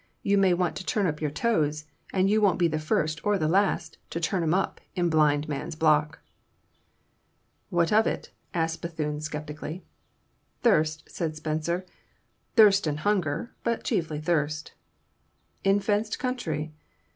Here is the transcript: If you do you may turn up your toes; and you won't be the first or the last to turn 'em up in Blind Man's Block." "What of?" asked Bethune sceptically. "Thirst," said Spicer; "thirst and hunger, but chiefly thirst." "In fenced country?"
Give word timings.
If 0.23 0.31
you 0.31 0.37
do 0.37 0.47
you 0.47 0.55
may 0.57 0.71
turn 0.73 1.05
up 1.05 1.21
your 1.21 1.29
toes; 1.29 1.85
and 2.11 2.27
you 2.27 2.41
won't 2.41 2.57
be 2.57 2.67
the 2.67 2.79
first 2.79 3.23
or 3.23 3.37
the 3.37 3.47
last 3.47 3.99
to 4.09 4.19
turn 4.19 4.41
'em 4.41 4.51
up 4.51 4.81
in 4.95 5.11
Blind 5.11 5.47
Man's 5.47 5.75
Block." 5.75 6.17
"What 7.69 7.93
of?" 7.93 8.07
asked 8.51 8.81
Bethune 8.81 9.21
sceptically. 9.21 9.85
"Thirst," 10.63 11.03
said 11.07 11.35
Spicer; 11.35 11.85
"thirst 12.55 12.87
and 12.87 13.01
hunger, 13.01 13.53
but 13.63 13.83
chiefly 13.83 14.19
thirst." 14.19 14.73
"In 15.63 15.79
fenced 15.79 16.17
country?" 16.17 16.73